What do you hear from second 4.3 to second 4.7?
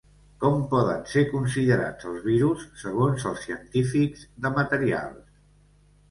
de